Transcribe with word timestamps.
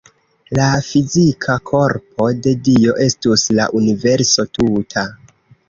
La 0.59 0.69
fizika 0.87 1.57
korpo 1.73 2.31
de 2.47 2.55
Dio 2.69 2.97
estus 3.07 3.47
la 3.61 3.71
universo 3.83 4.49
tuta. 4.59 5.09